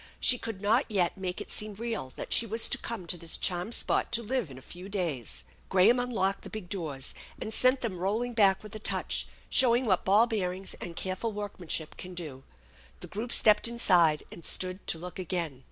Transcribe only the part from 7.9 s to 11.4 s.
rolling back with a touch, showing what ball bearings and careful